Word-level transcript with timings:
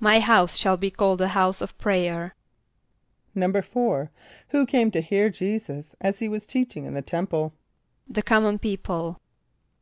="My 0.00 0.18
house 0.18 0.56
shall 0.56 0.78
be 0.78 0.90
called 0.90 1.20
a 1.20 1.28
house 1.28 1.60
of 1.60 1.76
prayer."= 1.76 2.32
=4.= 3.36 4.08
Who 4.48 4.64
came 4.64 4.90
to 4.92 5.02
hear 5.02 5.28
J[=e]´[s+]us 5.28 5.94
as 6.00 6.20
he 6.20 6.28
was 6.30 6.46
teaching 6.46 6.86
in 6.86 6.94
the 6.94 7.02
temple? 7.02 7.52
=The 8.08 8.22
common 8.22 8.58
people. 8.58 9.20